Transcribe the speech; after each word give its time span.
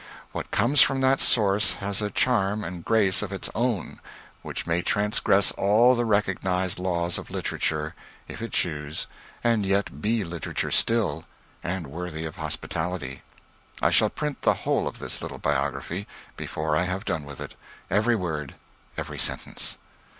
What 0.31 0.49
comes 0.49 0.81
from 0.81 1.01
that 1.01 1.19
source 1.19 1.73
has 1.75 2.01
a 2.01 2.09
charm 2.09 2.63
and 2.63 2.83
grace 2.83 3.21
of 3.21 3.31
its 3.31 3.51
own 3.53 3.99
which 4.41 4.65
may 4.65 4.81
transgress 4.81 5.51
all 5.51 5.93
the 5.93 6.05
recognized 6.05 6.79
laws 6.79 7.19
of 7.19 7.29
literature, 7.29 7.93
if 8.27 8.41
it 8.41 8.51
choose, 8.53 9.05
and 9.43 9.63
yet 9.63 10.01
be 10.01 10.23
literature 10.23 10.71
still, 10.71 11.25
and 11.63 11.85
worthy 11.85 12.25
of 12.25 12.37
hospitality. 12.37 13.21
I 13.79 13.91
shall 13.91 14.09
print 14.09 14.41
the 14.41 14.55
whole 14.65 14.87
of 14.87 14.97
this 14.97 15.21
little 15.21 15.37
biography, 15.37 16.07
before 16.35 16.75
I 16.75 16.85
have 16.85 17.05
done 17.05 17.23
with 17.23 17.39
it 17.39 17.53
every 17.91 18.15
word, 18.15 18.55
every 18.97 19.19
sentence. 19.19 19.77